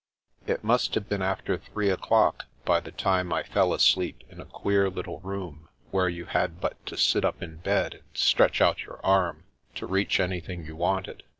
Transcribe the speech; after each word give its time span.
It 0.47 0.63
must 0.63 0.95
have 0.95 1.07
been 1.07 1.21
after 1.21 1.59
three 1.59 1.91
o'clock 1.91 2.45
by 2.65 2.79
the 2.79 2.89
time 2.89 3.31
I 3.31 3.43
fell 3.43 3.71
asleep 3.71 4.23
in 4.31 4.41
a 4.41 4.45
queer 4.45 4.89
little 4.89 5.19
room 5.19 5.69
where 5.91 6.09
you 6.09 6.25
had 6.25 6.59
but 6.59 6.83
to 6.87 6.97
sit 6.97 7.23
up 7.23 7.43
in 7.43 7.57
bed 7.57 7.93
and 7.93 8.03
stretch 8.17 8.61
out 8.61 8.81
your 8.83 8.99
arm 9.05 9.43
to 9.75 9.85
reach 9.85 10.19
anything 10.19 10.65
you 10.65 10.75
wanted. 10.75 11.21